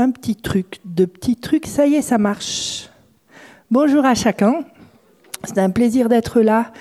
[0.00, 2.88] un petit truc, deux petits trucs, ça y est, ça marche.
[3.70, 4.64] Bonjour à chacun.
[5.44, 6.72] C'est un plaisir d'être là.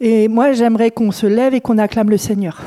[0.00, 2.62] Et moi, j'aimerais qu'on se lève et qu'on acclame le Seigneur.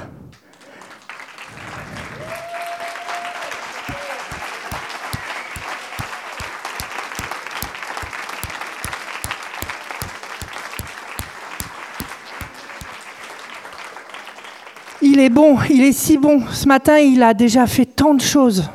[15.02, 16.42] Il est bon, il est si bon.
[16.52, 18.70] Ce matin, il a déjà fait tant de choses.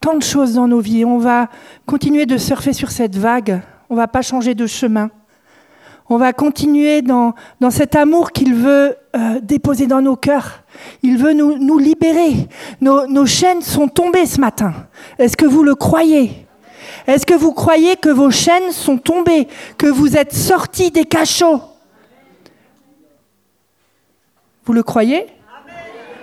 [0.00, 1.04] Tant de choses dans nos vies.
[1.04, 1.48] On va
[1.84, 3.60] continuer de surfer sur cette vague.
[3.90, 5.10] On va pas changer de chemin.
[6.08, 10.64] On va continuer dans, dans cet amour qu'il veut euh, déposer dans nos cœurs.
[11.02, 12.48] Il veut nous, nous libérer.
[12.80, 14.72] Nos, nos chaînes sont tombées ce matin.
[15.18, 16.46] Est-ce que vous le croyez?
[17.06, 19.48] Est-ce que vous croyez que vos chaînes sont tombées?
[19.76, 21.60] Que vous êtes sortis des cachots?
[24.64, 25.26] Vous le croyez?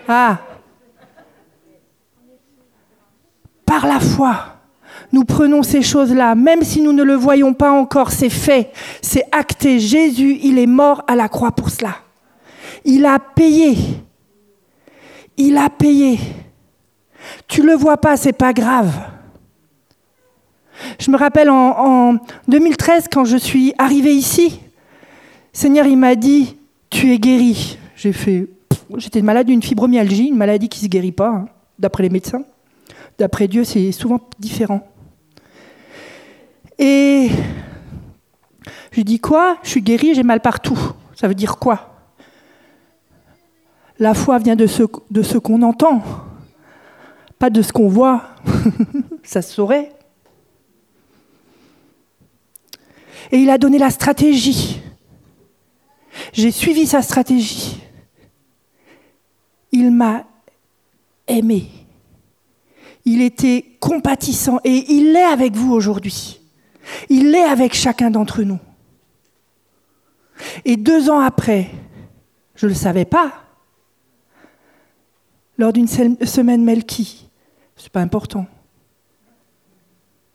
[0.07, 0.39] Ah
[3.67, 4.57] Par la foi
[5.11, 9.23] nous prenons ces choses-là, même si nous ne le voyons pas encore, c'est fait, c'est
[9.31, 9.79] acté.
[9.79, 11.95] Jésus, il est mort à la croix pour cela.
[12.83, 13.77] Il a payé.
[15.37, 16.19] Il a payé.
[17.47, 18.91] Tu le vois pas, c'est pas grave.
[20.99, 24.59] Je me rappelle en, en 2013, quand je suis arrivée ici,
[25.53, 26.57] Seigneur, il m'a dit,
[26.89, 27.77] tu es guéri.
[27.95, 31.45] J'étais malade d'une fibromyalgie, une maladie qui ne se guérit pas, hein,
[31.79, 32.43] d'après les médecins.
[33.17, 34.87] D'après Dieu, c'est souvent différent.
[36.77, 37.29] Et
[38.91, 39.57] je dis quoi?
[39.63, 40.77] Je suis guéri, j'ai mal partout.
[41.15, 41.95] Ça veut dire quoi?
[43.99, 46.03] La foi vient de ce, de ce qu'on entend,
[47.39, 48.29] pas de ce qu'on voit.
[49.23, 49.91] Ça se saurait.
[53.31, 54.81] Et il a donné la stratégie.
[56.33, 57.81] J'ai suivi sa stratégie.
[59.71, 60.25] Il m'a
[61.27, 61.69] aimé.
[63.09, 66.41] Il était compatissant et il l'est avec vous aujourd'hui.
[67.07, 68.59] Il l'est avec chacun d'entre nous.
[70.65, 71.69] Et deux ans après,
[72.55, 73.31] je ne le savais pas,
[75.57, 77.29] lors d'une semaine Melki,
[77.77, 78.45] c'est pas important,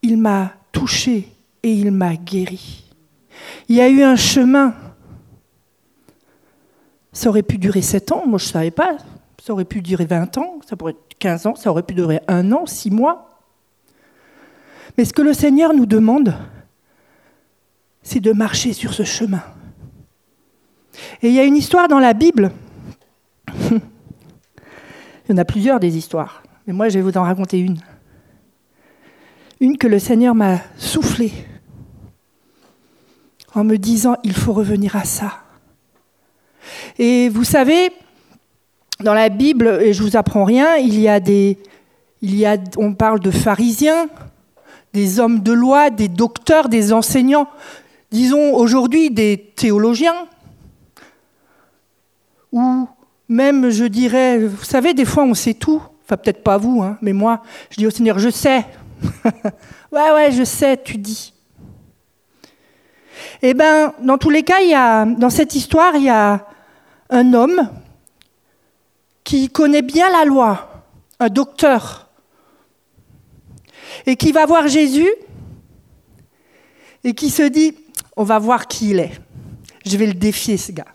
[0.01, 1.29] il m'a touché
[1.61, 2.91] et il m'a guéri.
[3.69, 4.73] Il y a eu un chemin.
[7.11, 8.97] Ça aurait pu durer sept ans, moi je ne savais pas.
[9.43, 12.21] Ça aurait pu durer 20 ans, ça pourrait être 15 ans, ça aurait pu durer
[12.29, 13.41] un an, six mois.
[14.97, 16.33] Mais ce que le Seigneur nous demande,
[18.03, 19.43] c'est de marcher sur ce chemin.
[21.21, 22.53] Et il y a une histoire dans la Bible.
[23.69, 23.81] il
[25.27, 27.79] y en a plusieurs des histoires, mais moi je vais vous en raconter une.
[29.59, 31.33] Une que le Seigneur m'a soufflée
[33.53, 35.43] en me disant il faut revenir à ça.
[36.97, 37.91] Et vous savez,
[38.99, 41.57] dans la Bible, et je vous apprends rien, il y a des,
[42.21, 44.07] il y a, on parle de pharisiens,
[44.93, 47.47] des hommes de loi, des docteurs, des enseignants,
[48.11, 50.27] disons aujourd'hui des théologiens,
[52.51, 52.87] ou
[53.27, 56.97] même, je dirais, vous savez, des fois on sait tout, enfin peut-être pas vous, hein,
[57.01, 58.65] mais moi, je dis au Seigneur, je sais.
[59.91, 61.33] ouais, ouais, je sais, tu dis.
[63.41, 66.45] Eh bien, dans tous les cas, il y a, dans cette histoire, il y a
[67.09, 67.69] un homme
[69.23, 70.83] qui connaît bien la loi,
[71.19, 72.09] un docteur,
[74.05, 75.09] et qui va voir Jésus
[77.03, 77.75] et qui se dit,
[78.15, 79.11] on va voir qui il est.
[79.85, 80.87] Je vais le défier, ce gars.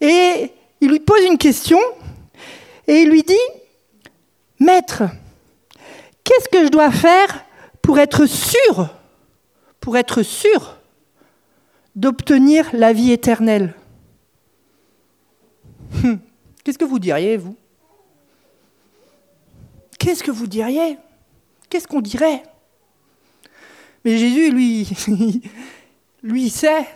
[0.00, 1.78] Et il lui pose une question
[2.86, 3.34] et il lui dit,
[4.58, 5.04] Maître,
[6.24, 7.44] qu'est-ce que je dois faire
[7.82, 8.88] pour être sûr,
[9.80, 10.76] pour être sûr
[11.94, 13.74] d'obtenir la vie éternelle?
[16.04, 16.18] Hum,
[16.64, 17.56] Qu'est-ce que vous diriez, vous?
[19.98, 20.98] Qu'est-ce que vous diriez?
[21.68, 22.42] Qu'est-ce qu'on dirait?
[24.04, 24.88] Mais Jésus, lui,
[26.22, 26.86] lui, sait.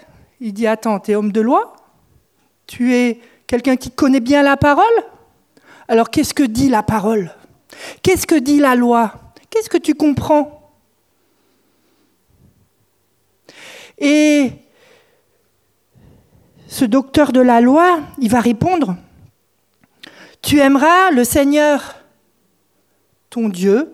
[0.40, 1.76] Il dit, attends, tu es homme de loi?
[2.66, 4.84] Tu es quelqu'un qui connaît bien la parole?
[5.88, 7.32] Alors qu'est-ce que dit la parole?
[8.02, 9.14] Qu'est-ce que dit la loi?
[9.50, 10.74] Qu'est-ce que tu comprends?
[13.98, 14.50] Et
[16.66, 18.96] ce docteur de la loi, il va répondre,
[20.42, 21.96] tu aimeras le Seigneur
[23.30, 23.92] ton Dieu,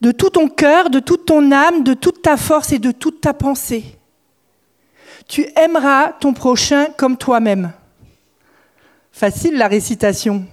[0.00, 3.20] de tout ton cœur, de toute ton âme, de toute ta force et de toute
[3.20, 3.84] ta pensée.
[5.28, 7.72] Tu aimeras ton prochain comme toi-même.
[9.12, 10.46] Facile la récitation.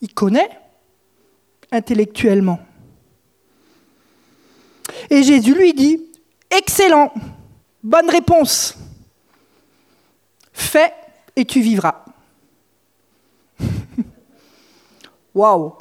[0.00, 0.50] Il connaît
[1.70, 2.60] intellectuellement.
[5.08, 6.11] Et Jésus lui dit,
[6.52, 7.12] excellent,
[7.82, 8.76] bonne réponse.
[10.52, 10.92] Fais
[11.34, 12.04] et tu vivras.
[15.34, 15.72] Waouh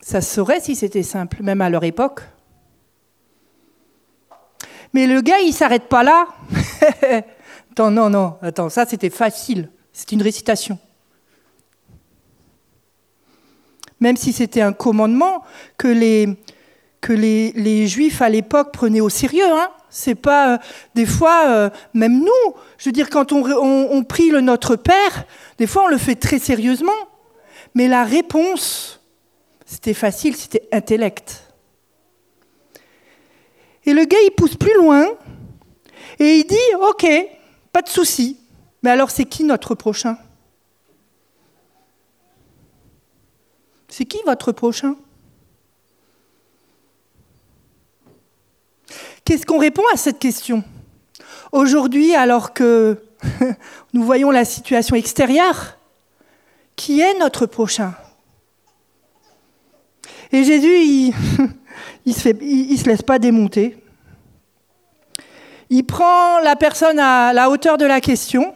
[0.00, 2.22] Ça se saurait si c'était simple, même à leur époque.
[4.92, 6.26] Mais le gars, il s'arrête pas là.
[7.70, 9.70] attends, non, non, attends, ça c'était facile.
[9.92, 10.78] C'est une récitation.
[14.00, 15.44] Même si c'était un commandement
[15.76, 16.38] que les,
[17.00, 19.50] que les, Juifs à l'époque prenaient au sérieux.
[19.50, 19.70] Hein.
[19.88, 20.58] C'est pas euh,
[20.94, 25.24] des fois, euh, même nous, je veux dire, quand on, prie le Notre Père,
[25.58, 26.92] des fois on le fait très sérieusement.
[27.74, 29.00] Mais la réponse,
[29.64, 31.44] c'était facile, c'était intellect.
[33.84, 35.06] Et le gars, il pousse plus loin
[36.18, 36.56] et il dit
[36.88, 37.06] Ok,
[37.72, 38.38] pas de souci.
[38.82, 40.16] Mais alors, c'est qui notre prochain?
[43.88, 44.96] C'est qui votre prochain?
[49.24, 50.64] Qu'est-ce qu'on répond à cette question?
[51.52, 53.02] Aujourd'hui, alors que
[53.92, 55.76] nous voyons la situation extérieure,
[56.76, 57.94] qui est notre prochain?
[60.32, 61.14] Et Jésus, il,
[62.06, 63.76] il se, se laisse pas démonter.
[65.70, 68.54] Il prend la personne à la hauteur de la question.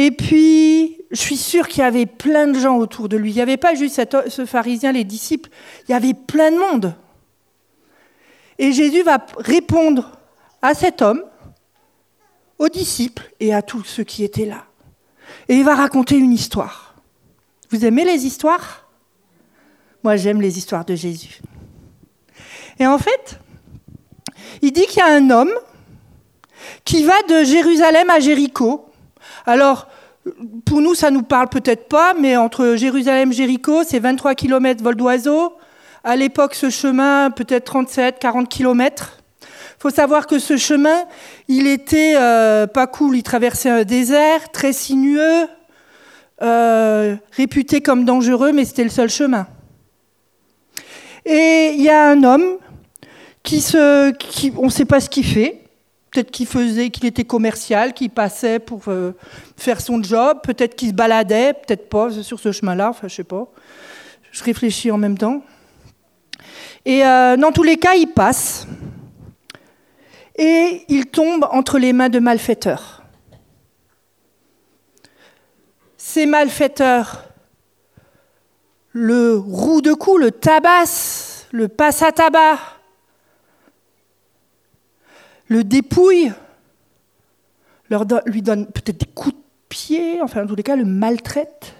[0.00, 3.32] Et puis, je suis sûre qu'il y avait plein de gens autour de lui.
[3.32, 5.50] Il n'y avait pas juste ce pharisien, les disciples.
[5.88, 6.94] Il y avait plein de monde.
[8.60, 10.12] Et Jésus va répondre
[10.62, 11.24] à cet homme,
[12.60, 14.66] aux disciples et à tous ceux qui étaient là.
[15.48, 16.94] Et il va raconter une histoire.
[17.70, 18.88] Vous aimez les histoires?
[20.04, 21.40] Moi, j'aime les histoires de Jésus.
[22.78, 23.40] Et en fait,
[24.62, 25.50] il dit qu'il y a un homme
[26.84, 28.84] qui va de Jérusalem à Jéricho.
[29.48, 29.86] Alors,
[30.66, 34.84] pour nous, ça nous parle peut-être pas, mais entre Jérusalem et Jéricho, c'est 23 km
[34.84, 35.54] vol d'oiseau.
[36.04, 39.16] À l'époque, ce chemin, peut-être 37, 40 km.
[39.40, 39.46] Il
[39.78, 41.04] faut savoir que ce chemin,
[41.48, 43.16] il était euh, pas cool.
[43.16, 45.46] Il traversait un désert très sinueux,
[46.42, 49.46] euh, réputé comme dangereux, mais c'était le seul chemin.
[51.24, 52.58] Et il y a un homme
[53.42, 55.67] qui se, qui, on ne sait pas ce qu'il fait.
[56.10, 59.12] Peut-être qu'il faisait, qu'il était commercial, qu'il passait pour euh,
[59.56, 60.38] faire son job.
[60.42, 62.90] Peut-être qu'il se baladait, peut-être pas sur ce chemin-là.
[62.90, 63.46] Enfin, je sais pas.
[64.32, 65.42] Je réfléchis en même temps.
[66.84, 68.66] Et euh, dans tous les cas, il passe
[70.36, 73.02] et il tombe entre les mains de malfaiteurs.
[75.96, 77.28] Ces malfaiteurs
[78.92, 82.58] le roue de cou, le tabasse, le passe à tabac,
[85.48, 86.32] le dépouille,
[87.90, 91.74] leur lui donne peut-être des coups de pied, enfin en tous les cas le maltraite,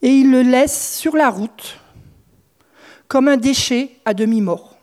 [0.00, 1.78] et il le laisse sur la route
[3.06, 4.78] comme un déchet à demi-mort.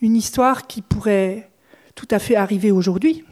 [0.00, 1.50] Une histoire qui pourrait
[1.94, 3.24] tout à fait arriver aujourd'hui.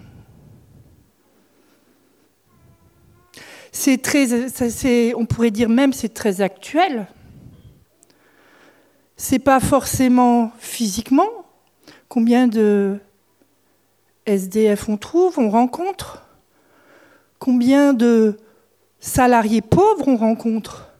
[3.76, 7.06] c'est très, on pourrait dire même c'est très actuel.
[9.16, 11.28] C'est pas forcément physiquement.
[12.08, 12.98] Combien de
[14.26, 16.26] SDF on trouve, on rencontre.
[17.38, 18.36] Combien de
[19.00, 20.92] salariés pauvres on rencontre.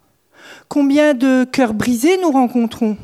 [0.69, 2.97] Combien de cœurs brisés nous rencontrons.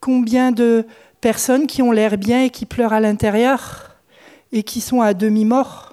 [0.00, 0.86] Combien de
[1.20, 3.96] personnes qui ont l'air bien et qui pleurent à l'intérieur
[4.52, 5.85] et qui sont à demi-morts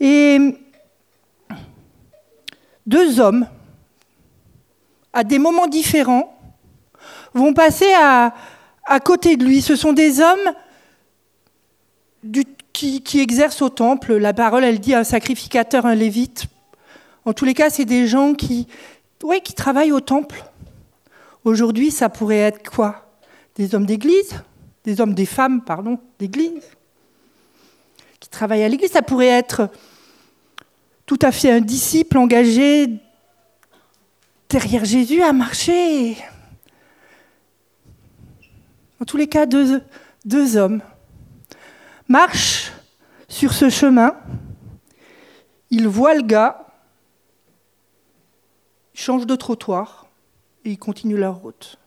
[0.00, 0.38] Et
[2.86, 3.46] deux hommes,
[5.12, 6.34] à des moments différents,
[7.34, 8.32] vont passer à,
[9.04, 9.60] côté de lui.
[9.60, 10.54] Ce sont des hommes
[12.72, 14.14] qui, exercent au temple.
[14.14, 16.46] La parole, elle dit un sacrificateur, un lévite.
[17.24, 18.66] En tous les cas, c'est des gens qui,
[19.44, 20.44] qui travaillent au temple.
[21.44, 23.06] Aujourd'hui, ça pourrait être quoi?
[23.56, 24.34] Des hommes d'église
[24.84, 26.64] Des hommes, des femmes, pardon, d'église
[28.20, 28.92] Qui travaillent à l'église.
[28.92, 29.68] Ça pourrait être
[31.08, 32.86] tout à fait un disciple engagé
[34.50, 36.18] derrière Jésus à marcher.
[39.00, 40.82] En tous les cas, deux, hommes
[42.08, 42.72] marchent
[43.26, 44.16] sur ce chemin.
[45.70, 46.66] Ils voient le gars,
[48.92, 50.08] changent de trottoir
[50.66, 51.78] et ils continuent leur route.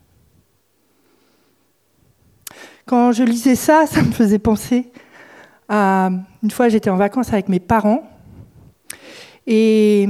[2.87, 4.91] Quand je lisais ça, ça me faisait penser
[5.69, 6.09] à
[6.41, 8.11] une fois j'étais en vacances avec mes parents
[9.47, 10.07] et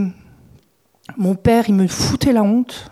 [1.17, 2.91] mon père, il me foutait la honte.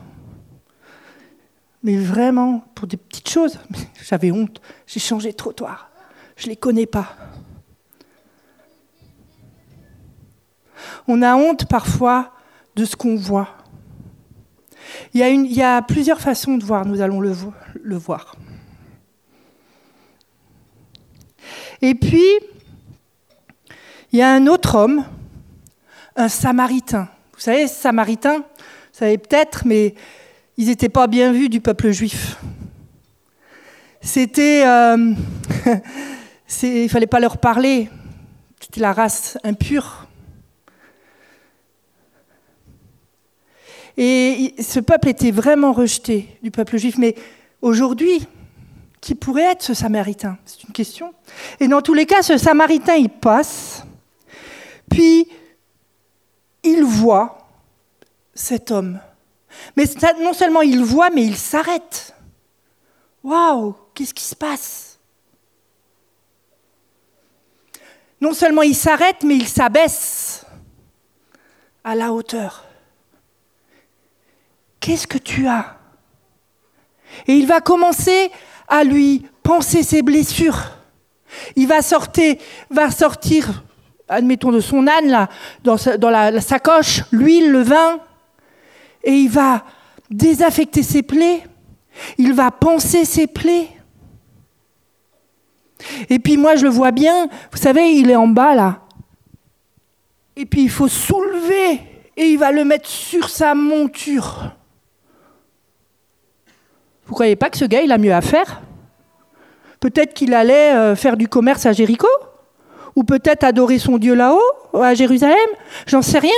[1.84, 3.60] Mais vraiment, pour des petites choses,
[4.03, 4.62] j'avais honte.
[4.86, 5.89] J'ai changé de trottoir.
[6.36, 7.15] Je ne les connais pas.
[11.08, 12.34] On a honte parfois
[12.75, 13.50] de ce qu'on voit.
[15.13, 18.36] Il y, a plusieurs façons de voir, nous allons le voir.
[21.81, 22.25] Et puis,
[24.12, 25.05] il y a un autre homme,
[26.19, 27.07] un samaritain.
[27.33, 28.43] Vous savez, samaritain, vous
[28.91, 29.95] savez peut-être, mais
[30.57, 32.38] ils n'étaient pas bien vus du peuple juif.
[34.01, 34.63] C'était.
[34.65, 35.13] Euh,
[36.63, 37.89] il ne fallait pas leur parler.
[38.59, 40.07] C'était la race impure.
[43.95, 46.97] Et ce peuple était vraiment rejeté du peuple juif.
[46.97, 47.15] Mais
[47.61, 48.27] aujourd'hui,
[48.99, 50.38] qui pourrait être ce samaritain?
[50.45, 51.13] C'est une question.
[51.61, 53.85] Et dans tous les cas, ce samaritain, il passe,
[54.89, 55.27] puis
[56.63, 57.48] il voit
[58.34, 59.00] cet homme.
[59.75, 59.86] Mais
[60.22, 62.13] non seulement il voit, mais il s'arrête.
[63.24, 65.00] Waouh, qu'est-ce qui se passe?
[68.22, 70.46] Non seulement il s'arrête, mais il s'abaisse
[71.84, 72.66] à la hauteur.
[74.80, 75.78] Qu'est-ce que tu as?
[77.28, 78.32] Et il va commencer
[78.68, 80.78] à lui penser ses blessures.
[81.56, 82.36] Il va sortir,
[82.70, 83.63] va sortir
[84.10, 85.30] admettons, de son âne, là,
[85.63, 88.00] dans, la, sacoche, l'huile, le vin,
[89.04, 89.63] et il va
[90.10, 91.44] désaffecter ses plaies,
[92.18, 93.70] il va penser ses plaies.
[96.10, 98.82] Et puis moi, je le vois bien, vous savez, il est en bas, là.
[100.36, 101.82] Et puis il faut soulever,
[102.18, 104.56] et il va le mettre sur sa monture.
[107.06, 108.62] Vous croyez pas que ce gars, il a mieux à faire?
[109.80, 112.08] Peut-être qu'il allait euh, faire du commerce à Jéricho?
[112.96, 115.38] Ou peut-être adorer son Dieu là-haut, à Jérusalem
[115.86, 116.31] J'en sais rien.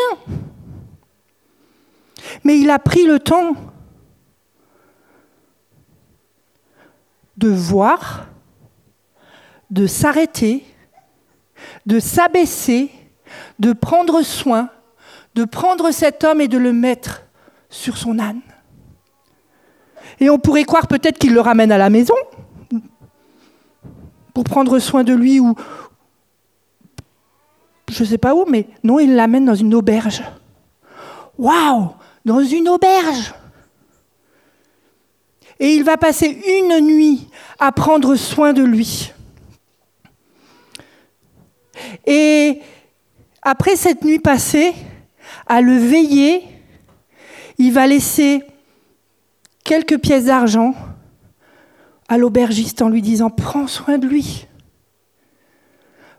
[2.43, 3.55] Mais il a pris le temps
[7.38, 8.27] de voir,
[9.70, 10.63] de s'arrêter,
[11.86, 12.91] de s'abaisser,
[13.60, 14.70] de prendre soin,
[15.36, 17.24] de prendre cet homme et de le mettre
[17.70, 18.41] sur son âne.
[20.20, 22.15] Et on pourrait croire peut-être qu'il le ramène à la maison
[24.34, 25.55] pour prendre soin de lui ou
[27.91, 30.24] je ne sais pas où, mais non, il l'amène dans une auberge.
[31.38, 31.89] Waouh
[32.25, 33.33] Dans une auberge
[35.60, 37.27] Et il va passer une nuit
[37.60, 39.12] à prendre soin de lui.
[42.05, 42.62] Et
[43.41, 44.74] après cette nuit passée,
[45.48, 46.43] à le veiller,
[47.57, 48.43] il va laisser
[49.63, 50.74] quelques pièces d'argent
[52.07, 54.48] à l'aubergiste en lui disant Prends soin de lui.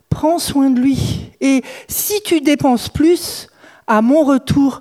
[0.09, 1.22] Prends soin de lui.
[1.43, 3.49] Et si tu dépenses plus,
[3.89, 4.81] à mon retour,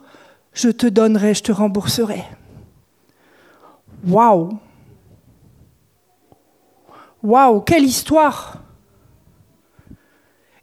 [0.53, 2.23] je te donnerai, je te rembourserai.
[4.07, 4.59] Waouh
[7.23, 8.61] Waouh, quelle histoire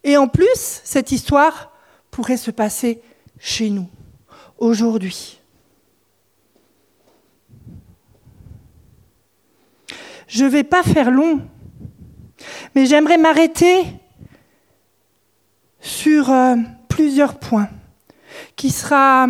[0.04, 1.72] Et en plus, cette histoire
[2.12, 3.02] pourrait se passer
[3.40, 3.88] chez nous,
[4.56, 5.40] aujourd'hui.
[10.28, 11.40] Je ne vais pas faire long,
[12.76, 13.84] mais j'aimerais m'arrêter
[15.88, 16.54] sur euh,
[16.88, 17.70] plusieurs points
[18.56, 19.26] qui, sera,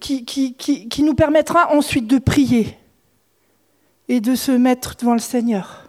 [0.00, 2.76] qui, nous permettra ensuite de prier
[4.08, 5.84] et de se mettre devant le Seigneur.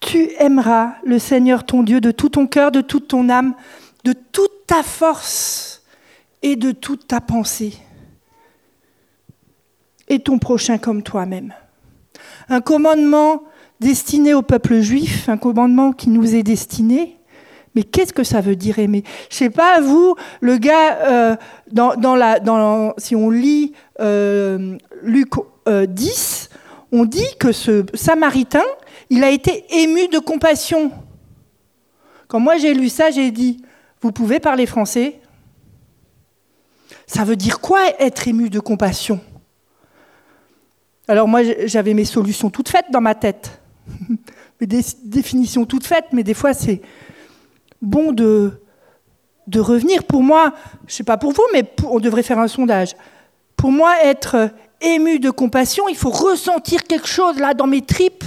[0.00, 3.54] Tu aimeras le Seigneur ton Dieu de tout ton cœur, de toute ton âme,
[4.04, 5.82] de toute ta force
[6.42, 7.76] et de toute ta pensée.
[10.08, 11.52] Et ton prochain comme toi-même.
[12.48, 13.42] Un commandement
[13.80, 17.16] destiné au peuple juif, un commandement qui nous est destiné.
[17.74, 21.36] Mais qu'est-ce que ça veut dire aimer Je sais pas, vous, le gars, euh,
[21.70, 25.34] dans, la, dans, si on lit euh, Luc
[25.66, 26.56] 10, euh,
[26.92, 28.64] on dit que ce Samaritain,
[29.10, 30.90] il a été ému de compassion.
[32.28, 33.62] Quand moi j'ai lu ça, j'ai dit,
[34.00, 35.20] vous pouvez parler français?
[37.06, 39.20] Ça veut dire quoi être ému de compassion?
[41.08, 43.60] Alors moi, j'avais mes solutions toutes faites dans ma tête,
[44.60, 44.66] mes
[45.04, 46.80] définitions toutes faites, mais des fois, c'est
[47.80, 48.60] bon de,
[49.54, 50.02] revenir.
[50.04, 50.52] Pour moi,
[50.86, 52.96] je ne sais pas pour vous, mais on devrait faire un sondage.
[53.56, 58.24] Pour moi, être ému de compassion, il faut ressentir quelque chose là dans mes tripes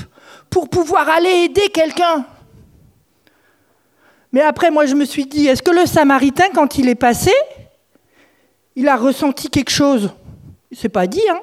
[0.50, 2.26] pour pouvoir aller aider quelqu'un.
[4.32, 7.34] Mais après, moi, je me suis dit, est-ce que le Samaritain, quand il est passé,
[8.76, 10.14] il a ressenti quelque chose?
[10.72, 11.40] C'est pas dit, hein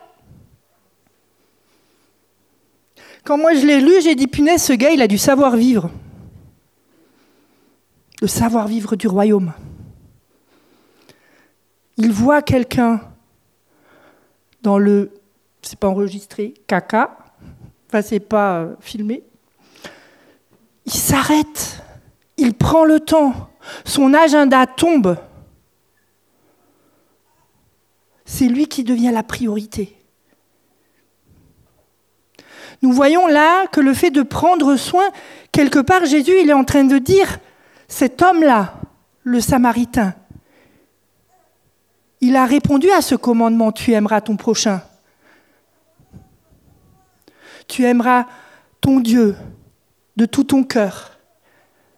[3.26, 5.90] Quand moi je l'ai lu, j'ai dit, punaise, ce gars, il a du savoir-vivre.
[8.23, 9.52] Le savoir-vivre du royaume.
[11.97, 13.00] Il voit quelqu'un
[14.62, 15.11] dans le,
[15.61, 17.18] c'est pas enregistré, caca,
[17.88, 19.25] enfin c'est pas euh, filmé.
[20.85, 21.83] Il s'arrête,
[22.37, 23.50] il prend le temps,
[23.85, 25.16] son agenda tombe.
[28.25, 29.96] C'est lui qui devient la priorité.
[32.83, 35.04] Nous voyons là que le fait de prendre soin,
[35.52, 37.38] quelque part, Jésus, il est en train de dire,
[37.88, 38.75] cet homme-là,
[39.25, 40.14] le Samaritain,
[42.21, 44.83] il a répondu à ce commandement, tu aimeras ton prochain.
[47.68, 48.26] Tu aimeras
[48.80, 49.37] ton Dieu
[50.16, 51.18] de tout ton cœur.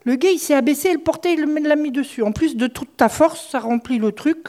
[0.05, 2.23] Le gars, il s'est abaissé, il portait, il l'a mis dessus.
[2.23, 4.49] En plus de toute ta force, ça remplit le truc.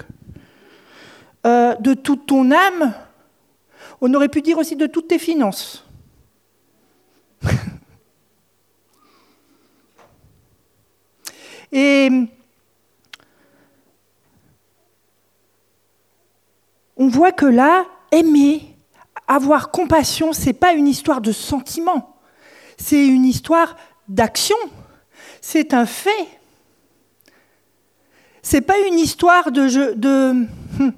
[1.45, 2.93] Euh, de toute ton âme,
[4.01, 5.85] on aurait pu dire aussi de toutes tes finances.
[11.71, 12.09] Et
[16.97, 18.75] on voit que là, aimer,
[19.27, 22.17] avoir compassion, ce n'est pas une histoire de sentiment,
[22.77, 24.57] c'est une histoire d'action,
[25.41, 26.27] c'est un fait.
[28.41, 30.47] C'est pas une histoire de je, de,
[30.79, 30.93] hum,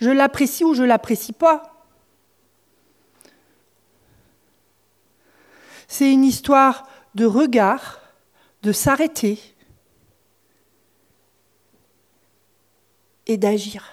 [0.00, 1.84] je l'apprécie ou je l'apprécie pas.
[5.88, 8.00] C'est une histoire de regard,
[8.62, 9.38] de s'arrêter
[13.26, 13.92] et d'agir.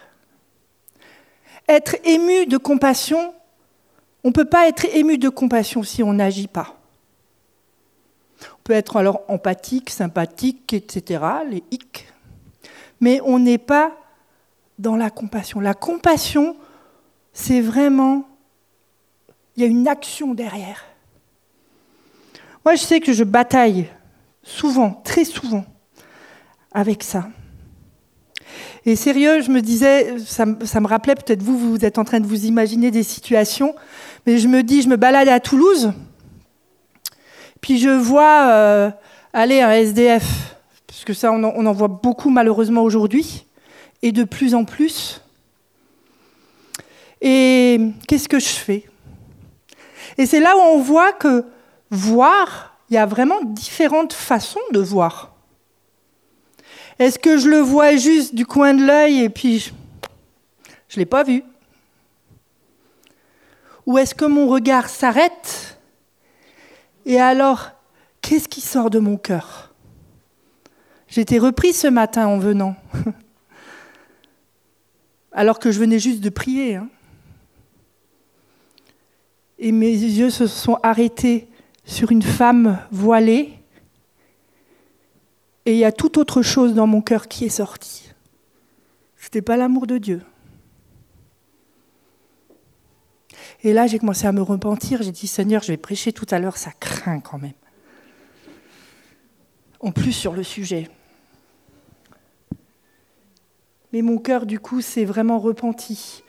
[1.67, 3.33] Être ému de compassion,
[4.23, 6.75] on ne peut pas être ému de compassion si on n'agit pas.
[8.41, 12.11] On peut être alors empathique, sympathique, etc., les hic,
[12.99, 13.95] mais on n'est pas
[14.77, 15.59] dans la compassion.
[15.59, 16.55] La compassion,
[17.33, 18.27] c'est vraiment,
[19.55, 20.85] il y a une action derrière.
[22.65, 23.89] Moi, je sais que je bataille
[24.43, 25.65] souvent, très souvent,
[26.71, 27.27] avec ça.
[28.85, 32.27] Et sérieux, je me disais, ça, me rappelait peut-être vous, vous êtes en train de
[32.27, 33.75] vous imaginer des situations,
[34.25, 35.91] mais je me dis, je me balade à Toulouse,
[37.61, 38.91] puis je vois euh,
[39.33, 40.55] aller un SDF,
[40.87, 43.45] parce que ça, on en, on en voit beaucoup malheureusement aujourd'hui,
[44.01, 45.21] et de plus en plus.
[47.21, 48.85] Et qu'est-ce que je fais?
[50.17, 51.45] Et c'est là où on voit que
[51.91, 55.28] voir, il y a vraiment différentes façons de voir.
[56.99, 59.71] Est-ce que je le vois juste du coin de l'œil et puis
[60.87, 61.43] je ne l'ai pas vu?
[63.85, 65.79] Ou est-ce que mon regard s'arrête
[67.09, 67.71] et alors,
[68.21, 69.73] qu'est-ce qui sort de mon cœur?
[71.07, 72.75] J'étais repris ce matin en venant,
[75.31, 76.75] alors que je venais juste de prier.
[76.75, 76.87] Hein.
[79.57, 81.47] Et mes yeux se sont arrêtés
[81.83, 83.58] sur une femme voilée.
[85.65, 88.11] Et il y a toute autre chose dans mon cœur qui est sorti.
[89.17, 90.21] Ce n'était pas l'amour de Dieu.
[93.63, 95.01] Et là, j'ai commencé à me repentir.
[95.01, 97.53] J'ai dit, Seigneur, je vais prêcher tout à l'heure, ça craint quand même.
[99.81, 100.89] En plus sur le sujet.
[103.91, 106.23] Mais mon cœur, du coup, s'est vraiment repenti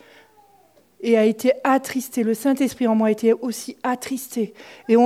[1.02, 2.22] et a été attristé.
[2.22, 4.54] Le Saint-Esprit en moi a été aussi attristé.
[4.88, 4.96] Et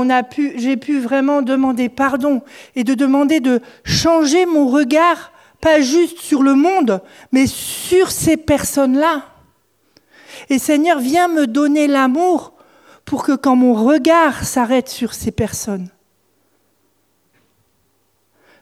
[0.56, 2.42] j'ai pu vraiment demander pardon
[2.74, 7.00] et de demander de changer mon regard, pas juste sur le monde,
[7.32, 9.24] mais sur ces personnes-là.
[10.50, 12.52] Et Seigneur, viens me donner l'amour
[13.04, 15.88] pour que quand mon regard s'arrête sur ces personnes,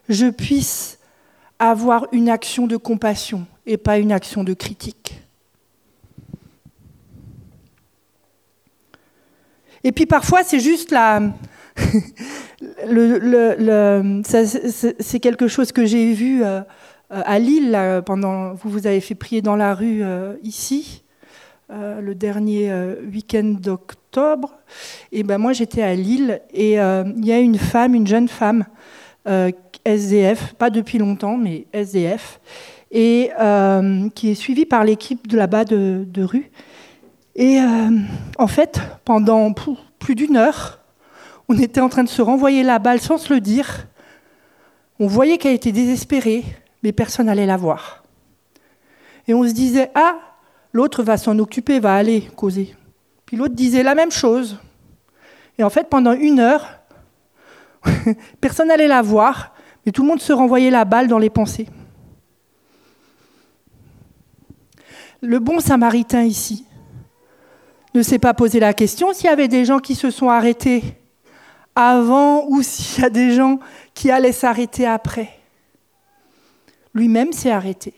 [0.08, 0.98] je puisse
[1.58, 5.21] avoir une action de compassion et pas une action de critique.
[9.84, 11.20] Et puis parfois, c'est juste la...
[15.00, 16.60] c'est quelque chose que j'ai vu euh,
[17.10, 18.54] à Lille pendant.
[18.54, 21.02] Vous vous avez fait prier dans la rue euh, ici.
[21.72, 24.50] Euh, le dernier euh, week-end d'octobre.
[25.10, 28.28] Et ben moi j'étais à Lille et euh, il y a une femme, une jeune
[28.28, 28.66] femme,
[29.84, 32.40] SDF, pas depuis longtemps, mais SDF,
[32.90, 33.30] et
[34.14, 36.50] qui est suivie par l'équipe de là-bas de, rue.
[37.34, 37.58] Et
[38.38, 39.52] en fait, pendant
[39.98, 40.80] plus d'une heure,
[41.48, 43.86] on était en train de se renvoyer la balle sans se le dire.
[45.00, 46.44] On voyait qu'elle était désespérée,
[46.82, 48.04] mais personne n'allait la voir.
[49.26, 50.18] Et on se disait, ah,
[50.72, 52.74] L'autre va s'en occuper, va aller causer.
[53.26, 54.58] Puis l'autre disait la même chose.
[55.58, 56.66] Et en fait, pendant une heure,
[58.40, 61.68] personne n'allait la voir, mais tout le monde se renvoyait la balle dans les pensées.
[65.20, 66.66] Le bon samaritain ici
[67.94, 70.82] ne s'est pas posé la question s'il y avait des gens qui se sont arrêtés
[71.74, 73.58] avant ou s'il y a des gens
[73.94, 75.30] qui allaient s'arrêter après.
[76.94, 77.94] Lui-même s'est arrêté.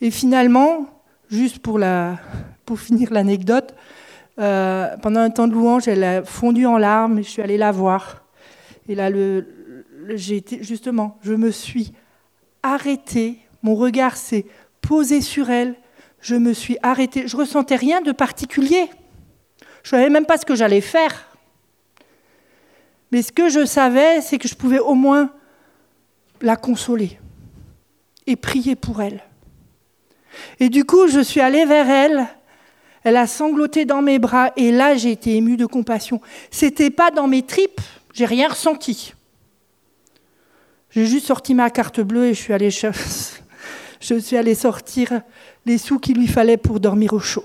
[0.00, 0.86] Et finalement,
[1.30, 1.78] juste pour,
[2.76, 3.74] finir l'anecdote,
[4.38, 7.58] euh, pendant un temps de louange, elle a fondu en larmes et je suis allée
[7.58, 8.22] la voir.
[8.88, 9.10] Et là,
[10.14, 11.92] j'ai été, justement, je me suis
[12.62, 14.46] arrêtée, mon regard s'est
[14.80, 15.74] posé sur elle,
[16.20, 18.90] je me suis arrêtée, je ressentais rien de particulier.
[19.82, 21.26] Je ne savais même pas ce que j'allais faire.
[23.10, 25.30] Mais ce que je savais, c'est que je pouvais au moins
[26.40, 27.18] la consoler
[28.26, 29.22] et prier pour elle.
[30.60, 32.26] Et du coup, je suis allée vers elle.
[33.04, 36.20] Elle a sangloté dans mes bras et là, j'ai été émue de compassion.
[36.50, 37.80] C'était pas dans mes tripes,
[38.12, 39.14] j'ai rien ressenti.
[40.90, 42.70] J'ai juste sorti ma carte bleue et je suis allée,
[44.00, 45.22] je suis allée sortir
[45.66, 47.44] les sous qu'il lui fallait pour dormir au chaud.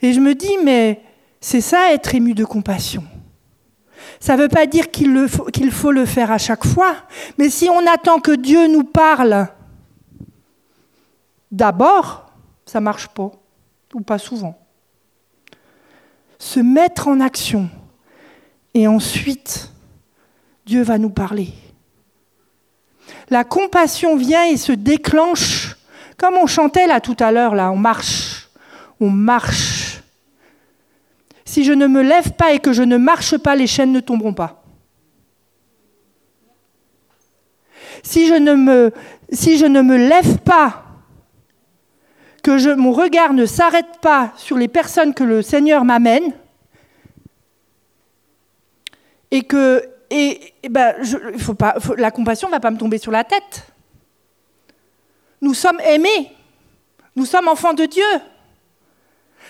[0.00, 1.00] Et je me dis, mais
[1.40, 3.04] c'est ça être ému de compassion.
[4.20, 6.94] Ça ne veut pas dire qu'il faut, le faire à chaque fois,
[7.38, 9.48] mais si on attend que Dieu nous parle
[11.50, 12.32] d'abord,
[12.64, 13.30] ça ne marche pas,
[13.94, 14.58] ou pas souvent.
[16.38, 17.68] Se mettre en action,
[18.74, 19.70] et ensuite,
[20.66, 21.48] Dieu va nous parler.
[23.32, 25.74] La compassion vient et se déclenche,
[26.18, 28.50] comme on chantait là tout à l'heure, là, on marche,
[29.00, 30.02] on marche.
[31.46, 34.00] Si je ne me lève pas et que je ne marche pas, les chaînes ne
[34.00, 34.62] tomberont pas.
[38.02, 40.84] Si je ne me, lève pas,
[42.42, 46.34] que mon regard ne s'arrête pas sur les personnes que le Seigneur m'amène,
[49.30, 50.94] et que et, ben,
[51.38, 53.66] faut pas, la compassion ne va pas me tomber sur la tête.
[55.40, 56.30] Nous sommes aimés,
[57.16, 58.04] nous sommes enfants de Dieu.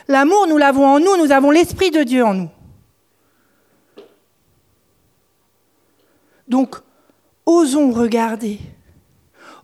[0.07, 2.51] L'amour, nous l'avons en nous, nous avons l'Esprit de Dieu en nous.
[6.47, 6.77] Donc,
[7.45, 8.61] osons regarder.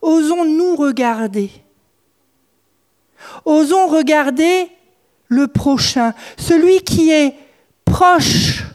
[0.02, 1.50] Osons nous regarder.
[3.44, 4.68] Osons regarder
[5.28, 7.34] le prochain, celui qui est
[7.84, 8.67] proche.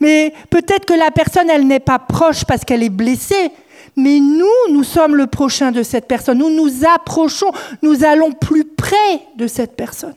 [0.00, 3.50] Mais peut-être que la personne, elle n'est pas proche parce qu'elle est blessée,
[3.96, 6.38] mais nous, nous sommes le prochain de cette personne.
[6.38, 7.50] Nous nous approchons,
[7.82, 10.14] nous allons plus près de cette personne.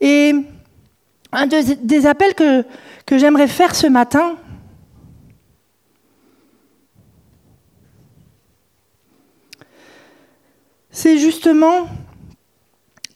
[0.00, 0.34] Et
[1.32, 2.64] un des appels que,
[3.06, 4.36] que j'aimerais faire ce matin,
[10.90, 11.88] c'est justement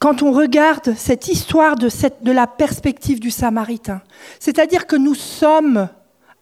[0.08, 4.00] quand on regarde cette histoire de, cette, de la perspective du Samaritain.
[4.40, 5.86] C'est-à-dire que nous sommes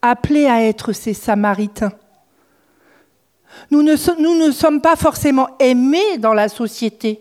[0.01, 1.91] appelés à être ces Samaritains.
[3.69, 7.19] Nous ne, nous ne sommes pas forcément aimés dans la société.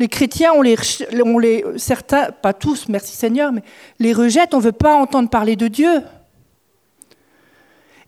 [0.00, 0.74] Les chrétiens, les,
[1.12, 3.62] les, certains, pas tous, merci Seigneur, mais
[4.00, 6.02] les rejettent, on ne veut pas entendre parler de Dieu.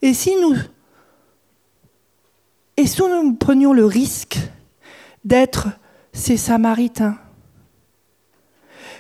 [0.03, 0.57] Et si nous,
[2.77, 4.37] et si nous prenions le risque
[5.25, 5.69] d'être
[6.13, 7.19] ces Samaritains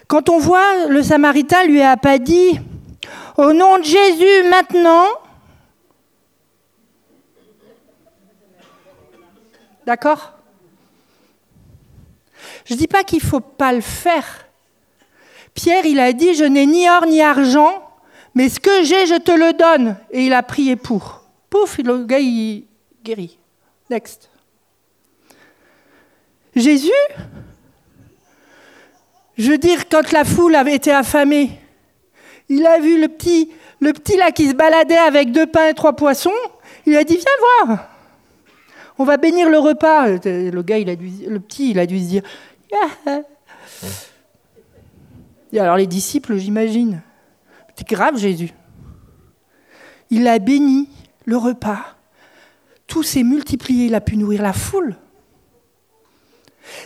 [0.08, 2.60] Quand on voit le Samaritain lui a pas dit
[3.36, 5.06] au nom de Jésus maintenant.
[9.84, 10.32] D'accord?
[12.64, 14.46] Je ne dis pas qu'il ne faut pas le faire.
[15.54, 17.82] Pierre, il a dit, je n'ai ni or ni argent,
[18.34, 19.96] mais ce que j'ai, je te le donne.
[20.10, 21.22] Et il a prié pour.
[21.48, 22.64] Pouf, le gars, il
[23.02, 23.38] guérit.
[23.88, 24.28] Next.
[26.54, 26.90] Jésus,
[29.36, 31.50] je veux dire, quand la foule avait été affamée,
[32.48, 35.74] il a vu le petit, le petit là qui se baladait avec deux pains et
[35.74, 36.30] trois poissons.
[36.86, 37.88] Il a dit Viens voir.
[38.98, 40.08] On va bénir le repas.
[40.08, 42.22] Le gars, il a dû, le petit, il a dû se dire.
[45.52, 47.02] Alors les disciples, j'imagine.
[47.74, 48.52] C'est grave, Jésus.
[50.10, 50.88] Il a béni
[51.24, 51.96] le repas.
[52.86, 53.86] Tout s'est multiplié.
[53.86, 54.96] Il a pu nourrir la foule.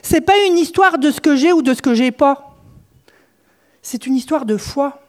[0.03, 2.57] C'est pas une histoire de ce que j'ai ou de ce que j'ai pas.
[3.83, 5.03] C'est une histoire de foi.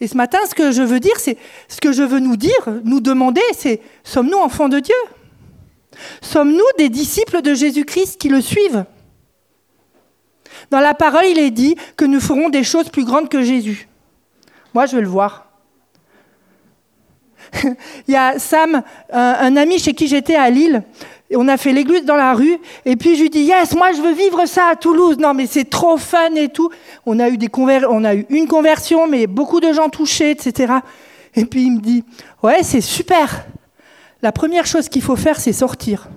[0.00, 1.36] Et ce matin, ce que je veux dire, c'est
[1.68, 4.94] ce que je veux nous dire, nous demander, c'est sommes-nous enfants de Dieu?
[6.20, 8.84] Sommes-nous des disciples de Jésus-Christ qui le suivent?
[10.70, 13.88] Dans la parole, il est dit que nous ferons des choses plus grandes que Jésus.
[14.74, 15.46] Moi, je veux le voir.
[17.64, 20.82] il y a Sam, un, ami chez qui j'étais à Lille,
[21.36, 24.00] on a fait l'église dans la rue, et puis je lui dis Yes, moi je
[24.00, 25.18] veux vivre ça à Toulouse.
[25.18, 26.70] Non, mais c'est trop fun et tout.
[27.04, 30.74] On a, eu des on a eu une conversion, mais beaucoup de gens touchés, etc.
[31.34, 32.04] Et puis il me dit
[32.42, 33.44] Ouais, c'est super.
[34.22, 36.08] La première chose qu'il faut faire, c'est sortir.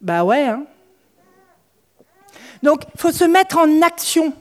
[0.00, 0.64] Bah ouais, hein.
[2.62, 4.32] Donc, il faut se mettre en action.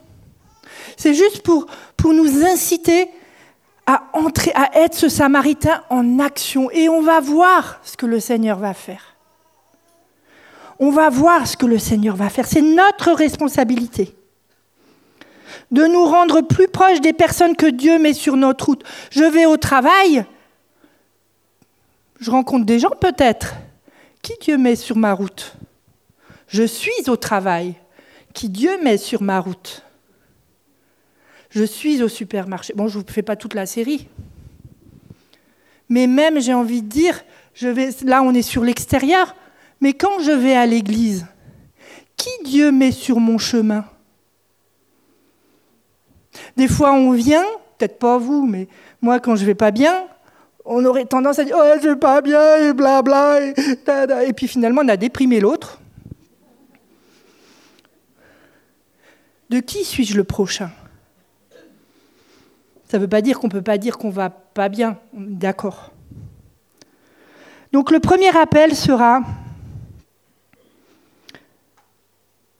[0.95, 3.09] C'est juste pour, pour nous inciter
[3.85, 6.69] à entrer, à être ce Samaritain en action.
[6.71, 9.15] Et on va voir ce que le Seigneur va faire.
[10.79, 12.47] on va voir ce que le Seigneur va faire.
[12.47, 14.15] C'est notre responsabilité
[15.71, 18.83] de nous rendre plus proches des personnes que Dieu met sur notre route.
[19.11, 20.25] Je vais au travail,
[22.19, 23.55] je rencontre des gens peut-être.
[24.21, 25.55] Qui Dieu met sur ma route
[26.47, 27.75] Je suis au travail.
[28.33, 29.82] Qui Dieu met sur ma route
[31.53, 32.73] Je suis au supermarché.
[32.73, 34.07] Bon, je ne vous fais pas toute la série.
[35.87, 39.35] Mais même, j'ai envie de dire, je vais, là on est sur l'extérieur,
[39.79, 41.27] mais quand je vais à l'église,
[42.17, 43.85] qui Dieu met sur mon chemin?
[46.57, 47.45] Des fois on vient,
[47.77, 48.67] peut-être pas vous, mais
[49.01, 50.07] moi quand je vais pas bien,
[50.65, 53.53] on aurait tendance à dire oh je vais pas bien et blabla et,
[54.27, 55.79] et puis finalement on a déprimé l'autre.
[59.51, 60.71] De qui suis-je le prochain?
[62.93, 65.89] Ça ne veut pas dire qu'on ne peut pas dire qu'on va pas bien, d'accord.
[67.71, 69.21] Donc le premier appel sera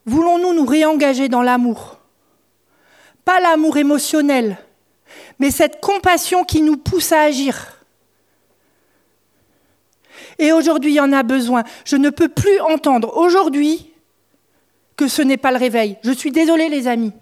[0.07, 1.99] Voulons-nous nous réengager dans l'amour?
[3.23, 4.57] Pas l'amour émotionnel,
[5.37, 7.85] mais cette compassion qui nous pousse à agir.
[10.39, 11.63] Et aujourd'hui, il y en a besoin.
[11.85, 13.93] Je ne peux plus entendre aujourd'hui
[14.97, 15.99] que ce n'est pas le réveil.
[16.03, 17.13] Je suis désolée, les amis.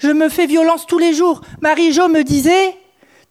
[0.00, 1.40] Je me fais violence tous les jours.
[1.60, 2.76] Marie-Jo me disait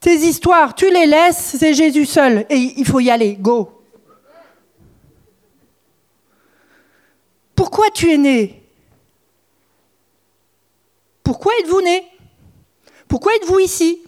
[0.00, 2.46] Tes histoires, tu les laisses, c'est Jésus seul.
[2.50, 3.70] Et il faut y aller, go.
[7.54, 8.62] Pourquoi tu es né?
[11.22, 12.04] Pourquoi êtes-vous né?
[13.08, 14.02] Pourquoi êtes-vous ici?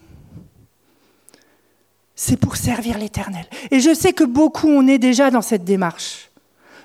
[2.14, 3.46] C'est pour servir l'Éternel.
[3.70, 6.30] Et je sais que beaucoup, on est déjà dans cette démarche.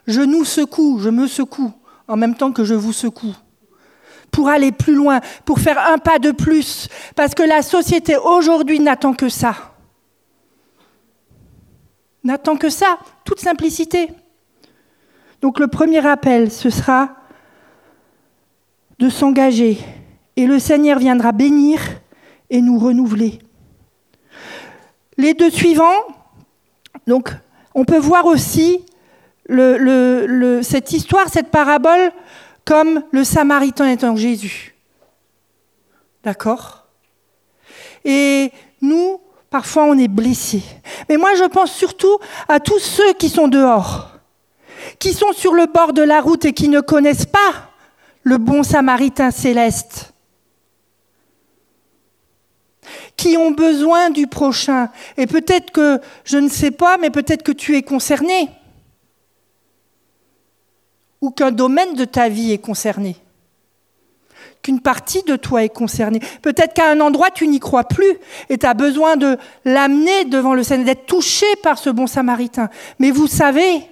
[0.08, 1.74] Je nous secoue, je me secoue,
[2.08, 3.36] en même temps que je vous secoue.
[4.34, 6.90] Pour aller plus loin, pour faire un pas de plus.
[7.16, 9.56] Parce que la société aujourd'hui n'attend que ça.
[12.26, 14.10] N'attend que ça, toute simplicité.
[15.42, 17.16] Donc le premier appel, ce sera
[19.00, 19.78] de s'engager
[20.36, 21.80] et le Seigneur viendra bénir
[22.50, 23.40] et nous renouveler.
[25.18, 26.08] Les deux suivants,
[27.08, 27.30] donc
[27.76, 28.86] on peut voir aussi
[30.62, 32.12] cette histoire, cette parabole,
[32.66, 34.76] comme le Samaritain étant Jésus.
[36.24, 36.86] D'accord?
[38.06, 40.64] Et nous, parfois, on est blessés.
[41.10, 44.14] Mais moi, je pense surtout à tous ceux qui sont dehors
[45.00, 47.72] qui sont sur le bord de la route et qui ne connaissent pas
[48.24, 50.14] le bon samaritain céleste,
[53.18, 54.90] qui ont besoin du prochain.
[55.18, 58.50] Et peut-être que, je ne sais pas, mais peut-être que tu es concerné,
[61.24, 63.16] ou qu'un domaine de ta vie est concerné
[64.62, 66.22] qu'une partie de toi est concernée.
[66.42, 68.18] Peut-être qu'à un endroit, tu n'y crois plus
[68.50, 72.70] et tu as besoin de l'amener devant le Seigneur, d'être touché par ce bon samaritain.
[72.98, 73.86] Mais vous savez,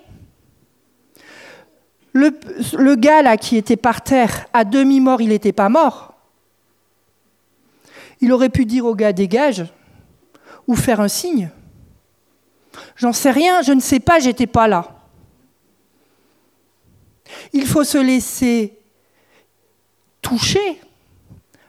[2.13, 6.13] le, gars là qui était par terre, à demi-mort, il n'était pas mort.
[8.21, 9.65] Il aurait pu dire au gars dégage
[10.67, 11.49] ou faire un signe.
[12.95, 15.00] J'en sais rien, je ne sais pas, j'étais pas là.
[17.53, 18.77] Il faut se laisser
[20.21, 20.79] toucher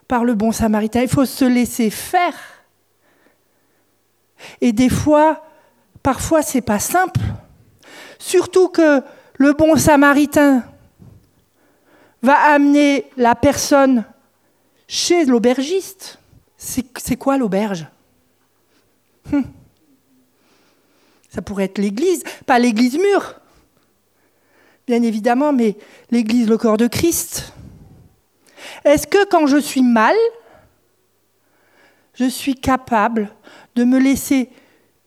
[0.08, 2.34] par le bon samaritain, il faut se laisser faire.
[4.60, 5.44] Et des fois,
[6.02, 7.20] parfois, c'est pas simple.
[8.18, 9.02] Surtout que
[9.38, 10.64] le bon samaritain
[12.22, 14.04] va amener la personne
[14.86, 16.18] chez l'aubergiste.
[16.56, 17.86] C'est quoi l'auberge?
[19.32, 19.44] Hum.
[21.28, 23.40] Ça pourrait être l'église, pas l'église mûre,
[24.86, 25.76] bien évidemment, mais
[26.10, 27.52] l'église, le corps de Christ.
[28.84, 30.14] Est-ce que quand je suis mal,
[32.14, 33.30] je suis capable
[33.74, 34.50] de me laisser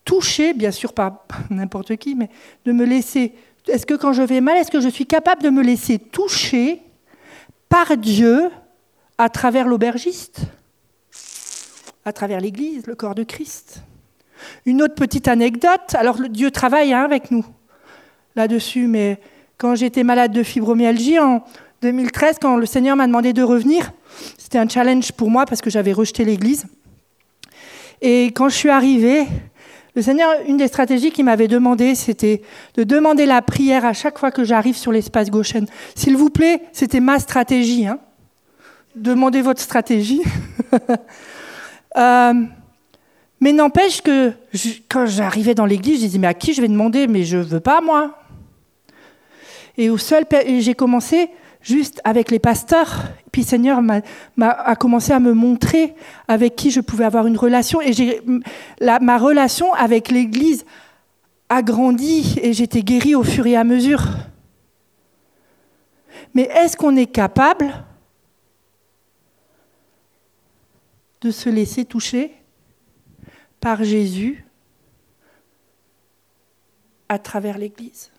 [0.04, 2.30] toucher, bien sûr pas n'importe qui, mais
[2.66, 3.34] de me laisser
[3.68, 6.82] est-ce que quand je vais mal, est-ce que je suis capable de me laisser toucher
[7.68, 8.52] par Dieu
[9.18, 10.42] à travers l'aubergiste,
[12.04, 13.84] à travers l'Église, le corps de Christ?
[14.66, 17.46] Une autre petite anecdote, alors Dieu travaille hein, avec nous
[18.36, 19.20] là-dessus, mais
[19.58, 21.44] quand j'étais malade de fibromyalgie en
[21.82, 23.91] 2013, quand le Seigneur m'a demandé de revenir,
[24.38, 26.65] c'était un challenge pour moi parce que j'avais rejeté l'Église.
[28.02, 29.26] Et quand je suis arrivée,
[29.96, 32.41] le Seigneur, une des stratégies qu'il m'avait demandé, c'était
[32.76, 35.68] de demander la prière à chaque fois que j'arrive sur l'espace Goshen.
[35.96, 37.88] S'il vous plaît, c'était ma stratégie.
[37.88, 38.00] Hein.
[38.96, 40.22] Demandez votre stratégie.
[41.98, 42.34] euh,
[43.39, 44.34] mais n'empêche que
[44.89, 47.08] quand j'arrivais dans l'église, je disais, mais à qui je vais demander?
[47.08, 48.18] Mais je veux pas, moi.
[49.78, 50.26] Et au seul,
[50.60, 51.30] j'ai commencé
[51.62, 53.04] juste avec les pasteurs.
[53.32, 53.82] Puis Seigneur
[54.40, 55.96] a commencé à me montrer
[56.28, 57.82] avec qui je pouvais avoir une relation.
[57.82, 58.22] Et
[58.80, 60.66] ma relation avec l'Église
[61.50, 64.04] a grandi et j'étais guérie au fur et à mesure.
[66.34, 67.74] Mais est-ce qu'on est capable
[71.22, 72.32] de se laisser toucher
[73.60, 74.46] par Jésus
[77.10, 78.12] à travers l'Église?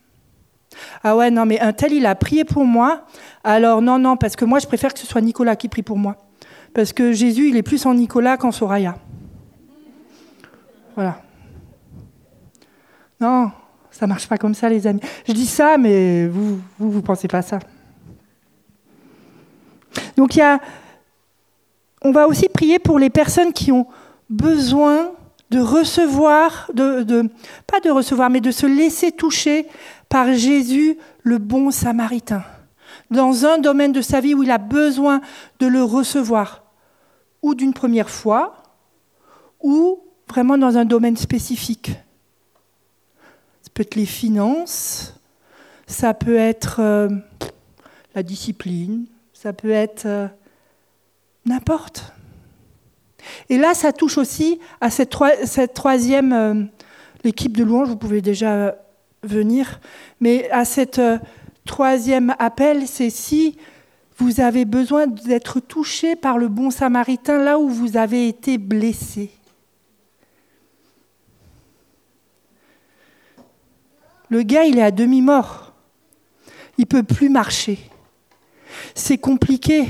[1.03, 3.07] Ah ouais, non, mais un tel, il a prié pour moi.
[3.45, 5.99] Alors non, non, parce que moi, je préfère que ce soit Nicolas qui prie pour
[5.99, 6.17] moi.
[6.75, 8.97] Parce que Jésus, il est plus en Nicolas qu'en Soraya.
[10.95, 11.21] Voilà.
[13.21, 13.51] Non,
[13.91, 15.01] ça marche pas comme ça, les amis.
[15.27, 17.59] Je dis ça, mais vous, vous, vous pensez pas ça.
[20.17, 20.61] Donc il y a,
[22.03, 23.87] on va aussi prier pour les personnes qui ont
[24.29, 25.12] besoin
[25.51, 27.31] de recevoir, de, de,
[27.67, 29.67] pas de recevoir, mais de se laisser toucher
[30.09, 32.45] par Jésus, le bon samaritain,
[33.11, 35.21] dans un domaine de sa vie où il a besoin
[35.59, 36.64] de le recevoir,
[37.42, 38.62] ou d'une première fois,
[39.61, 41.92] ou vraiment dans un domaine spécifique.
[43.62, 45.14] Ça peut être les finances,
[45.87, 47.09] ça peut être euh,
[48.14, 50.27] la discipline, ça peut être euh,
[51.45, 52.12] n'importe.
[53.49, 55.11] Et là, ça touche aussi à cette,
[55.75, 56.62] troisième, euh,
[57.25, 58.77] l'équipe de louange, vous pouvez déjà
[59.27, 59.81] venir,
[60.21, 61.01] mais à cette
[61.65, 63.57] troisième appel, c'est si
[64.19, 69.31] vous avez besoin d'être touché par le bon samaritain là où vous avez été blessé.
[74.29, 75.73] Le gars, il est à demi-mort.
[76.79, 77.79] Il peut plus marcher.
[78.95, 79.87] C'est compliqué.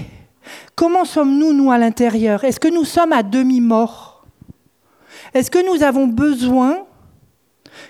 [0.75, 2.44] Comment sommes-nous, nous, à l'intérieur?
[2.44, 4.27] Est-ce que nous sommes à demi-mort?
[5.33, 6.87] Est-ce que nous avons besoin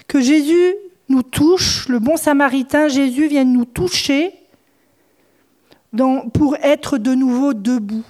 [0.07, 0.75] que Jésus
[1.09, 4.33] nous touche, le bon samaritain Jésus vienne nous toucher
[6.35, 8.05] pour être de nouveau debout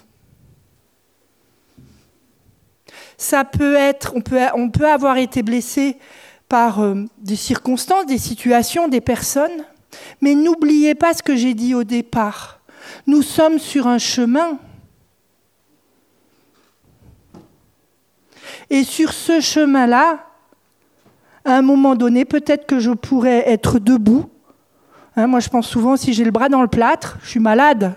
[4.55, 5.97] on peut avoir été blessé
[6.49, 9.65] par euh, des circonstances, des situations, des personnes.
[10.21, 12.61] Mais n'oubliez pas ce que j'ai dit au départ.
[13.07, 14.59] Nous sommes sur un chemin.
[18.71, 20.26] Et sur ce chemin-là,
[21.47, 24.29] à un moment donné, peut-être que je pourrais être debout.
[25.15, 27.95] Hein, moi, je pense souvent, si j'ai le bras dans le plâtre, je suis malade.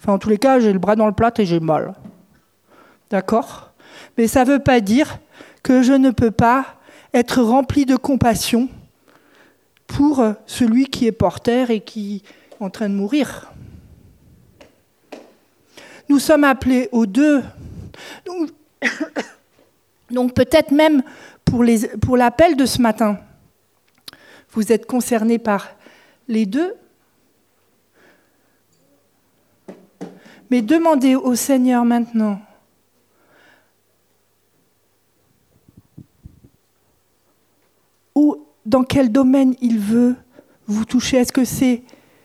[0.00, 1.94] Enfin, en tous les cas, j'ai le bras dans le plâtre et j'ai mal.
[3.10, 3.72] D'accord?
[4.16, 5.18] Mais ça ne veut pas dire
[5.62, 6.64] que je ne peux pas
[7.12, 8.70] être rempli de compassion
[9.86, 12.22] pour celui qui est porteur et qui
[12.52, 13.52] est en train de mourir.
[16.08, 17.42] Nous sommes appelés aux deux.
[18.24, 18.50] Donc,
[20.34, 21.02] peut-être même
[21.50, 23.18] pour, l'appel de ce matin,
[24.50, 25.68] vous êtes concernés par
[26.28, 26.74] les deux.
[30.50, 32.40] Mais demandez au Seigneur maintenant
[38.68, 40.14] dans quel domaine il veut
[40.66, 41.16] vous toucher.
[41.16, 41.82] Est-ce que c'est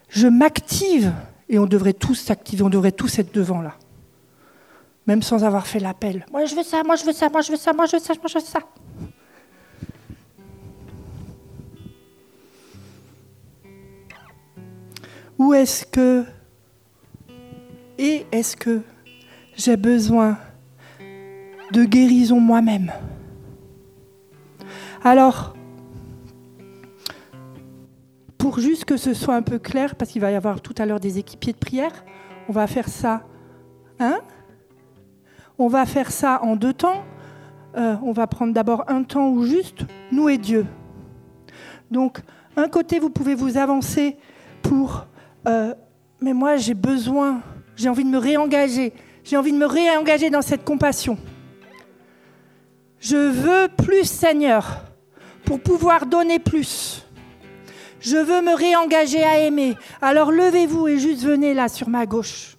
[0.10, 1.14] je m'active
[1.50, 3.76] et on devrait tous s'activer, on devrait tous être devant là,
[5.08, 6.26] même sans avoir fait l'appel.
[6.32, 8.02] Moi je veux ça, moi je veux ça, moi je veux ça, moi je veux
[8.02, 8.60] ça, moi je veux ça.
[15.38, 16.26] Ou est-ce que
[17.98, 18.82] et est-ce que
[19.56, 20.38] j'ai besoin
[21.72, 22.92] de guérison moi-même?
[25.04, 25.54] Alors,
[28.38, 30.86] pour juste que ce soit un peu clair, parce qu'il va y avoir tout à
[30.86, 32.04] l'heure des équipiers de prière,
[32.50, 33.24] on va faire ça.
[34.00, 34.20] Hein?
[35.58, 37.04] On va faire ça en deux temps.
[37.76, 40.66] Euh, on va prendre d'abord un temps où juste nous et Dieu.
[41.90, 42.22] Donc,
[42.56, 44.18] un côté, vous pouvez vous avancer
[44.62, 45.06] pour
[45.48, 45.74] euh,
[46.22, 47.42] mais moi j'ai besoin,
[47.76, 51.18] j'ai envie de me réengager, j'ai envie de me réengager dans cette compassion.
[53.00, 54.86] Je veux plus, Seigneur,
[55.44, 57.06] pour pouvoir donner plus.
[58.00, 59.76] Je veux me réengager à aimer.
[60.02, 62.58] Alors levez-vous et juste venez là sur ma gauche.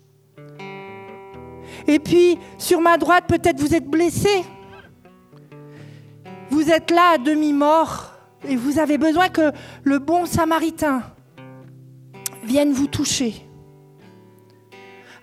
[1.87, 4.45] Et puis sur ma droite, peut-être vous êtes blessé.
[6.51, 8.13] Vous êtes là à demi-mort
[8.47, 9.53] et vous avez besoin que
[9.83, 11.03] le bon samaritain
[12.45, 13.35] vienne vous toucher.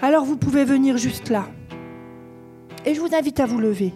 [0.01, 1.47] Alors vous pouvez venir juste là.
[2.85, 3.93] Et je vous invite à vous lever.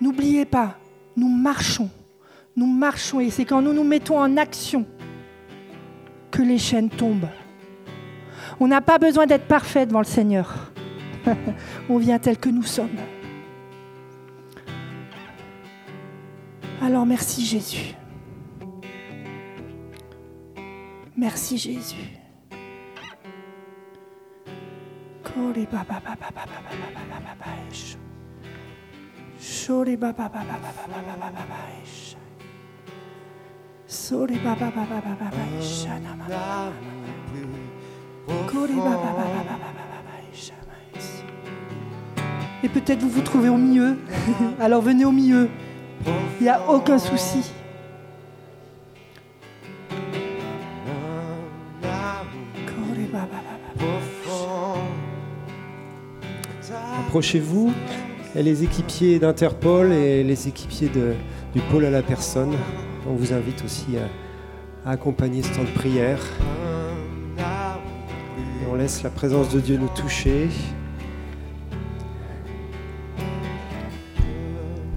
[0.00, 0.78] N'oubliez pas,
[1.16, 1.90] nous marchons
[2.56, 4.84] nous marchons et c'est quand nous nous mettons en action
[6.30, 7.28] que les chaînes tombent.
[8.58, 10.72] On n'a pas besoin d'être parfait devant le Seigneur.
[11.88, 12.98] On vient tel que nous sommes.
[16.82, 17.94] Alors merci Jésus.
[35.60, 36.26] Shana ma
[42.62, 43.98] Et peut-être vous vous trouvez au milieu.
[44.58, 45.50] Alors venez au milieu.
[46.40, 47.52] Il n'y a aucun souci.
[57.10, 57.72] Approchez-vous.
[58.36, 62.52] Et les équipiers d'Interpol et les équipiers du pôle à la personne.
[63.04, 63.96] On vous invite aussi
[64.86, 66.20] à, accompagner ce temps de prière.
[68.70, 70.50] On laisse la présence de Dieu nous toucher.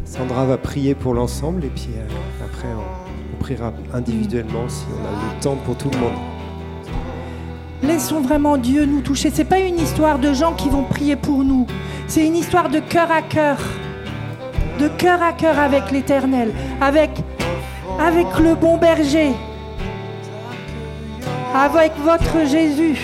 [0.06, 5.04] Sandra va prier pour l'ensemble et puis euh, après on, on priera individuellement si on
[5.04, 6.14] a le temps pour tout le monde.
[7.82, 9.32] Laissons vraiment Dieu nous toucher.
[9.34, 11.66] C'est pas une histoire de gens qui vont prier pour nous.
[12.08, 13.58] C'est une histoire de cœur à cœur.
[14.80, 16.52] De cœur à cœur avec l'Éternel,
[16.82, 17.10] avec
[18.40, 19.32] le bon berger.
[21.56, 23.00] Avec votre Jésus.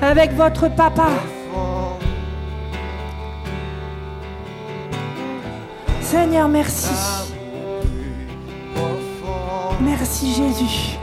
[0.00, 1.08] Avec votre papa.
[6.00, 6.94] Seigneur, merci.
[9.80, 10.98] Merci Jésus.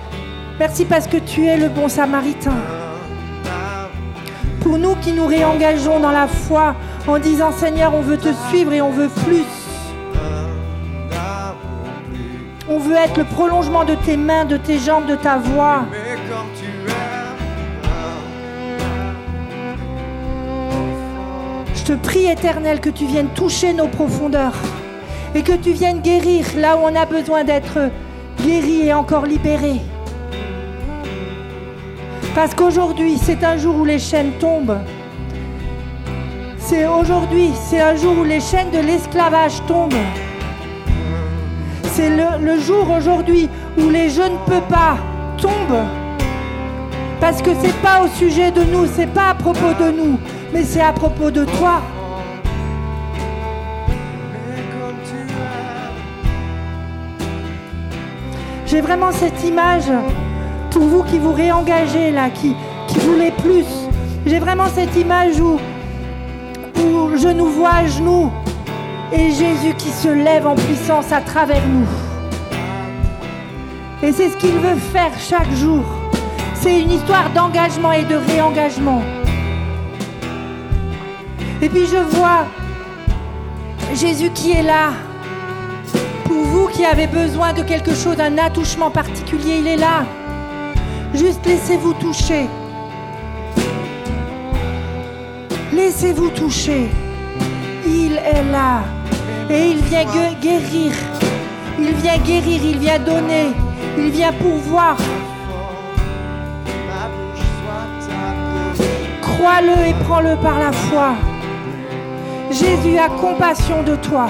[0.60, 2.56] Merci parce que tu es le bon samaritain.
[4.86, 6.76] Nous qui nous réengageons dans la foi
[7.08, 9.48] en disant Seigneur, on veut te suivre et on veut plus.
[12.70, 15.86] On veut être le prolongement de tes mains, de tes jambes, de ta voix.
[21.74, 24.54] Je te prie, éternel, que tu viennes toucher nos profondeurs
[25.34, 27.90] et que tu viennes guérir là où on a besoin d'être
[28.40, 29.82] guéri et encore libéré.
[32.36, 34.78] Parce qu'aujourd'hui, c'est un jour où les chaînes tombent.
[36.58, 39.94] C'est aujourd'hui, c'est un jour où les chaînes de l'esclavage tombent.
[41.94, 44.98] C'est le, jour aujourd'hui où les je ne peux pas
[45.38, 45.86] tombent.
[47.22, 50.20] Parce que c'est pas au sujet de nous, c'est pas à propos de nous,
[50.54, 51.82] mais c'est à propos de toi.
[58.66, 59.90] J'ai vraiment cette image
[60.76, 62.54] pour vous qui vous réengagez là, qui,
[62.90, 63.66] qui voulez plus.
[64.26, 65.58] J'ai vraiment cette image où,
[66.82, 68.30] où je nous vois à genoux
[69.14, 71.88] et Jésus qui se lève en puissance à travers nous.
[74.04, 75.86] Et c'est ce qu'il veut faire chaque jour.
[76.56, 79.02] C'est une histoire d'engagement et de réengagement.
[81.62, 82.48] Et puis je vois
[83.94, 84.90] Jésus qui est là.
[86.26, 90.04] Pour vous qui avez besoin de quelque chose, d'un attouchement particulier, il est là.
[91.16, 92.50] Juste laissez-vous toucher.
[95.72, 96.90] Laissez-vous toucher.
[97.88, 98.82] Il est là.
[99.50, 100.04] Et il vient
[100.42, 100.92] guérir.
[101.80, 103.54] Il vient guérir, il vient donner.
[103.98, 104.98] Il vient pourvoir.
[109.22, 111.16] Crois-le et prends-le par la foi.
[112.52, 114.28] Jésus a compassion de toi.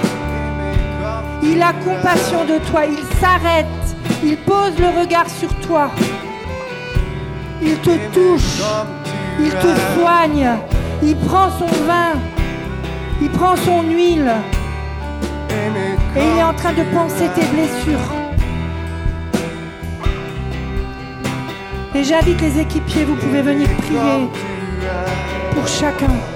[1.41, 2.81] Il a compassion de toi.
[2.85, 3.65] Il s'arrête.
[4.23, 5.89] Il pose le regard sur toi.
[7.61, 8.61] Il te touche.
[9.39, 10.49] Il te soigne.
[11.03, 12.13] Il prend son vin.
[13.21, 14.31] Il prend son huile.
[16.15, 18.11] Et il est en train de penser tes blessures.
[21.93, 24.29] Et j'invite les équipiers, vous pouvez venir prier
[25.53, 26.34] pour chacun.